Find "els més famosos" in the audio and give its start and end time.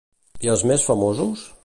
0.53-1.45